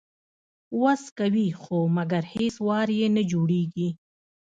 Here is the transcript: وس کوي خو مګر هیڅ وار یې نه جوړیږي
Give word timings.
وس 0.81 1.03
کوي 1.19 1.47
خو 1.61 1.77
مګر 1.97 2.21
هیڅ 2.33 2.55
وار 2.67 2.87
یې 2.99 3.07
نه 3.15 3.23
جوړیږي 3.31 3.89